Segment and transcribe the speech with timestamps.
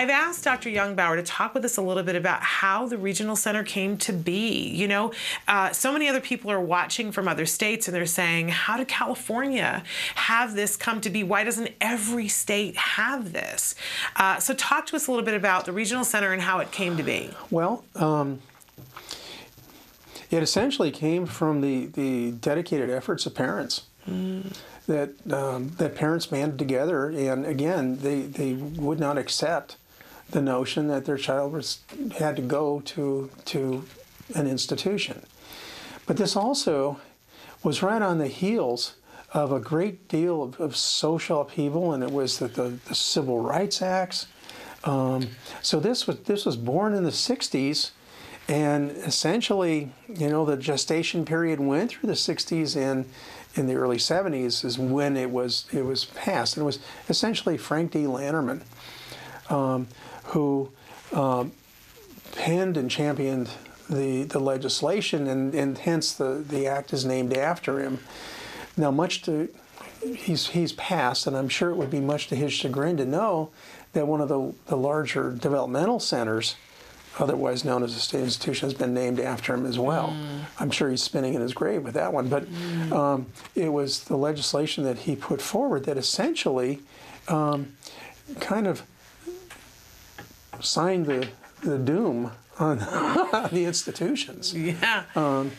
[0.00, 0.70] I've asked Dr.
[0.70, 4.14] Youngbauer to talk with us a little bit about how the regional center came to
[4.14, 4.66] be.
[4.70, 5.12] You know,
[5.46, 8.88] uh, so many other people are watching from other states and they're saying, how did
[8.88, 9.84] California
[10.14, 11.22] have this come to be?
[11.22, 13.74] Why doesn't every state have this?
[14.16, 16.72] Uh, so, talk to us a little bit about the regional center and how it
[16.72, 17.28] came to be.
[17.50, 18.40] Well, um,
[20.30, 23.82] it essentially came from the, the dedicated efforts of parents.
[24.08, 24.56] Mm.
[24.86, 29.76] That um, that parents banded together, and again, they, they would not accept
[30.30, 31.80] the notion that their child was
[32.18, 33.84] had to go to to
[34.34, 35.24] an institution.
[36.06, 37.00] But this also
[37.62, 38.94] was right on the heels
[39.32, 43.40] of a great deal of, of social upheaval, and it was the, the, the Civil
[43.40, 44.26] Rights Acts.
[44.84, 45.28] Um,
[45.62, 47.90] so this was this was born in the '60s,
[48.48, 53.04] and essentially, you know, the gestation period went through the '60s and
[53.54, 56.78] in the early '70s is when it was it was passed, and it was
[57.08, 58.04] essentially Frank D.
[58.04, 58.62] Lanterman
[59.50, 59.88] um,
[60.24, 60.70] who
[61.12, 61.52] um,
[62.32, 63.50] penned and championed
[63.88, 67.98] the the legislation, and, and hence the the act is named after him.
[68.76, 69.48] Now, much to
[70.02, 73.50] he's he's passed, and I'm sure it would be much to his chagrin to know
[73.92, 76.54] that one of the, the larger developmental centers,
[77.18, 80.10] otherwise known as a state institution, has been named after him as well.
[80.10, 80.44] Mm.
[80.60, 82.28] I'm sure he's spinning in his grave with that one.
[82.28, 82.92] But mm.
[82.92, 83.26] um,
[83.56, 86.80] it was the legislation that he put forward that essentially
[87.26, 87.74] um,
[88.38, 88.82] kind of
[90.64, 91.28] signed the,
[91.62, 92.78] the doom on
[93.52, 94.54] the institutions.
[94.54, 95.04] Yeah.
[95.16, 95.50] Um,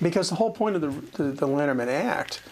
[0.00, 2.42] because the whole point of the, the, the Lanterman Act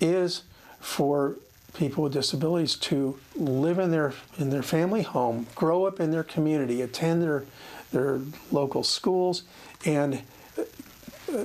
[0.00, 0.42] is
[0.80, 1.36] for
[1.74, 6.24] people with disabilities to live in their in their family home, grow up in their
[6.24, 7.44] community, attend their
[7.92, 9.44] their local schools,
[9.84, 10.22] and
[10.58, 11.44] uh,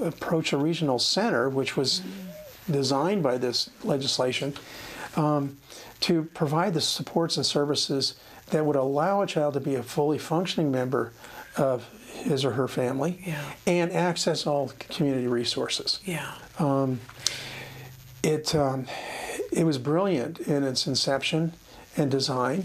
[0.00, 2.02] approach a regional center, which was
[2.70, 4.54] designed by this legislation,
[5.16, 5.56] um,
[6.00, 8.14] to provide the supports and services
[8.50, 11.12] that would allow a child to be a fully functioning member
[11.56, 13.42] of his or her family yeah.
[13.66, 16.00] and access all community resources.
[16.04, 16.34] Yeah.
[16.58, 17.00] Um,
[18.22, 18.86] it um,
[19.52, 21.52] it was brilliant in its inception
[21.96, 22.64] and design,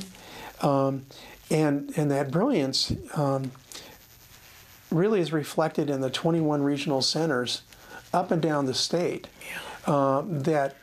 [0.61, 1.05] um,
[1.49, 3.51] and and that brilliance um,
[4.89, 7.61] really is reflected in the 21 regional centers
[8.13, 9.93] up and down the state yeah.
[9.93, 10.75] uh, that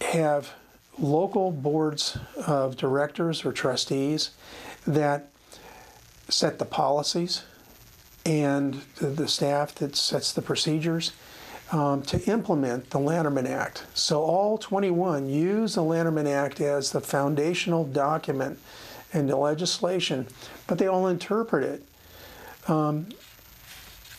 [0.00, 0.52] have
[1.00, 4.30] local boards of directors or trustees
[4.86, 5.28] that
[6.28, 7.44] set the policies
[8.26, 11.12] and the, staff that sets the procedures
[11.72, 13.84] um, to implement the Lanterman Act.
[13.94, 18.58] So all 21 use the Lanterman Act as the foundational document
[19.12, 20.26] in the legislation,
[20.66, 21.82] but they all interpret it
[22.68, 23.08] um,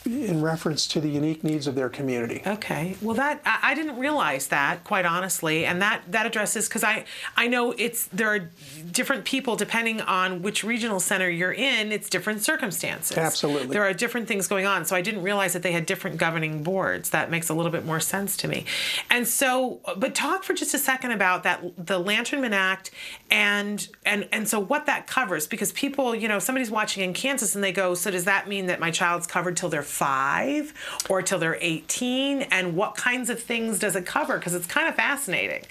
[0.09, 2.41] in reference to the unique needs of their community.
[2.45, 2.95] Okay.
[3.01, 7.05] Well, that I, didn't realize that quite honestly, and that that addresses because I
[7.37, 8.49] I know it's there are
[8.91, 11.91] different people depending on which regional center you're in.
[11.91, 13.17] It's different circumstances.
[13.17, 13.67] Absolutely.
[13.67, 16.63] There are different things going on, so I didn't realize that they had different governing
[16.63, 17.11] boards.
[17.11, 18.65] That makes a little bit more sense to me.
[19.09, 22.91] And so, but talk for just a second about that the Lanterman Act
[23.29, 27.55] and and and so what that covers because people you know somebody's watching in Kansas
[27.55, 30.73] and they go so does that mean that my child's covered till they're five
[31.09, 32.43] or till they're 18?
[32.43, 34.37] And what kinds of things does it cover?
[34.37, 35.63] Because it's kind of fascinating.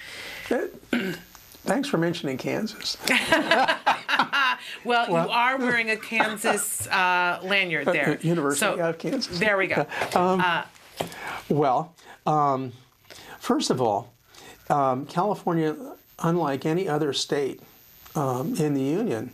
[1.65, 2.97] Thanks for mentioning Kansas.
[3.09, 3.77] well,
[4.85, 8.19] well, you are wearing a Kansas uh, lanyard there.
[8.21, 9.39] University so, of Kansas.
[9.39, 9.87] There we go.
[10.15, 10.63] Um, uh,
[11.49, 11.95] well,
[12.27, 12.73] um,
[13.39, 14.13] first of all,
[14.71, 15.77] um, California,
[16.19, 17.61] unlike any other state
[18.15, 19.31] um, in the Union,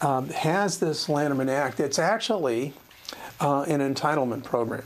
[0.00, 1.80] um, has this Lanterman Act.
[1.80, 2.72] It's actually
[3.42, 4.84] uh, an entitlement program.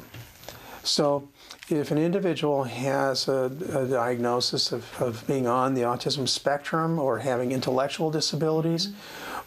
[0.83, 1.29] So
[1.69, 7.19] if an individual has a, a diagnosis of, of, being on the autism spectrum or
[7.19, 8.93] having intellectual disabilities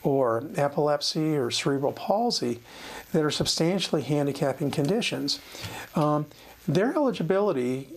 [0.04, 2.60] or epilepsy or cerebral palsy
[3.14, 5.40] that are substantially handicapping conditions,
[5.96, 6.26] um,
[6.68, 7.88] their eligibility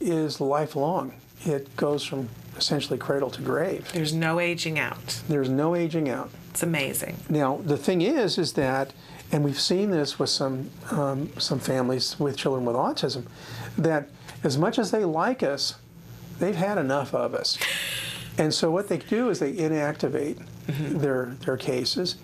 [0.00, 1.14] is lifelong.
[1.44, 3.90] It goes from essentially cradle to grave.
[3.92, 5.20] There's no aging out.
[5.28, 6.30] There's no aging out.
[6.50, 7.16] It's amazing.
[7.28, 8.92] Now, the thing is, is that
[9.32, 13.24] and we've seen this with some um, some families with children with autism,
[13.78, 14.08] that
[14.44, 15.76] as much as they like us,
[16.38, 17.58] they've had enough of us,
[18.38, 20.98] and so what they do is they inactivate mm-hmm.
[20.98, 22.16] their their cases,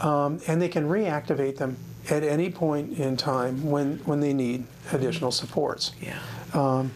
[0.00, 1.76] um, and they can reactivate them
[2.10, 5.92] at any point in time when when they need additional supports.
[6.00, 6.20] Yeah.
[6.54, 6.92] Um,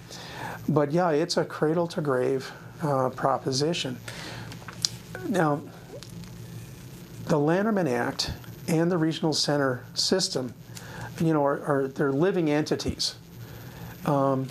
[0.69, 2.51] but yeah, it's a cradle to grave
[2.83, 3.99] uh, proposition.
[5.29, 5.61] Now,
[7.25, 8.33] the Lanterman Act
[8.69, 10.55] and the regional center system,
[11.21, 13.17] you know, are, are they're living entities.
[14.05, 14.49] Um,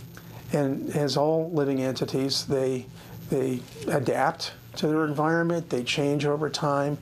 [0.52, 2.86] and as all living entities, they
[3.30, 6.98] they adapt to their environment, they change over time.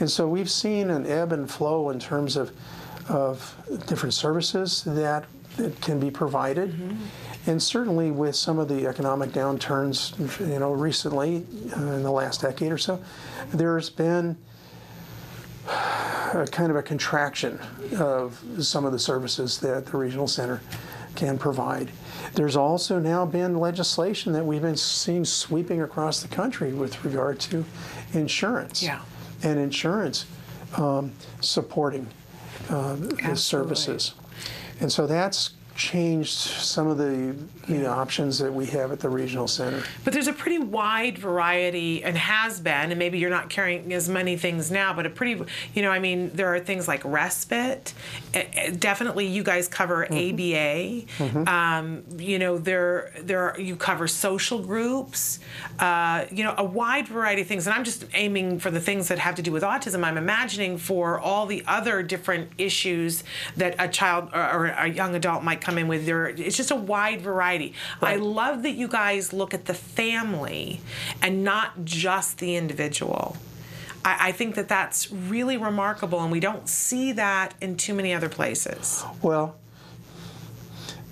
[0.00, 2.50] And so we've seen an ebb and flow in terms of,
[3.08, 3.56] of
[3.86, 5.24] different services that,
[5.56, 6.74] that can be provided.
[7.46, 11.46] And certainly with some of the economic downturns, you know, recently
[11.76, 13.02] uh, in the last decade or so,
[13.52, 14.36] there's been
[15.66, 17.58] a kind of a contraction
[17.98, 20.60] of some of the services that the regional center
[21.14, 21.90] can provide.
[22.34, 27.40] There's also now been legislation that we've been seeing sweeping across the country with regard
[27.40, 27.64] to
[28.12, 28.82] insurance.
[28.82, 29.00] Yeah.
[29.42, 30.26] And insurance
[30.76, 32.06] um, supporting
[32.68, 34.14] uh, the services.
[34.80, 37.34] And so that's changed some of the,
[37.68, 39.82] the options that we have at the regional center.
[40.04, 44.08] But there's a pretty wide variety, and has been, and maybe you're not carrying as
[44.08, 45.40] many things now, but a pretty,
[45.74, 47.94] you know, I mean, there are things like respite.
[48.78, 51.02] Definitely, you guys cover ABA.
[51.48, 55.38] Um, you know, there, there are, you cover social groups.
[55.78, 59.08] Uh, you know, a wide variety of things, and I'm just aiming for the things
[59.08, 60.02] that have to do with autism.
[60.04, 63.22] I'm imagining for all the other different issues
[63.56, 66.06] that a child or, or a young adult might come in with.
[66.06, 67.74] There, it's just a wide variety.
[68.00, 70.80] I love that you guys look at the family
[71.20, 73.36] and not just the individual.
[74.04, 78.14] I, I think that that's really remarkable, and we don't see that in too many
[78.14, 79.04] other places.
[79.20, 79.56] Well,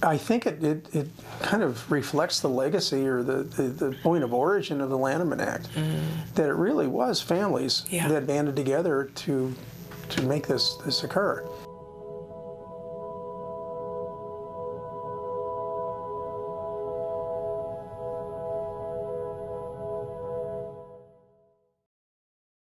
[0.03, 1.09] I think it, it, it
[1.41, 5.41] kind of reflects the legacy or the, the, the point of origin of the Lanterman
[5.41, 5.69] Act.
[5.75, 6.35] Mm.
[6.35, 8.09] That it really was families Yeah.
[8.09, 9.55] that banded together to
[10.09, 11.45] to make this, this occur.